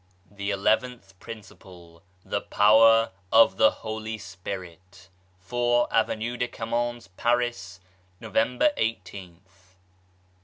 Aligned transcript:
THE 0.31 0.49
ELEVENTH 0.49 1.19
PRINCIPLE, 1.19 2.01
THE 2.25 2.41
POWER 2.41 3.11
OF 3.31 3.57
THE 3.57 3.69
IIOL\ 3.69 4.19
SPIRIT. 4.19 5.09
4, 5.37 5.87
Avenue 5.93 6.37
de 6.37 6.47
Camocns, 6.47 7.09
Paris, 7.17 7.79
November 8.19 8.71
i$th. 8.77 9.41